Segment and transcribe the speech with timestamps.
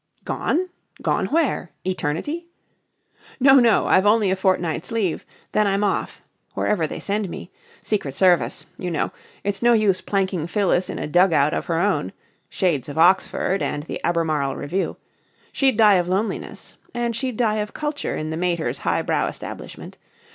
[0.23, 0.69] "Gone?
[1.03, 1.73] Gone where?
[1.85, 2.47] Eternity?"
[3.39, 3.85] "No, no!
[3.85, 5.27] I've only a fortnight's leave.
[5.51, 6.23] Then I'm off.
[6.55, 7.51] Wherever they send me.
[7.83, 8.65] Secret Service.
[8.79, 9.11] You know.
[9.43, 12.13] It's no use planking Phyllis in a dug out of her own"
[12.49, 14.97] shades of Oxford and the Albemarle Review!
[15.51, 16.77] "she'd die of loneliness.
[16.95, 19.99] And she'd die of culture in the mater's highbrow establishment.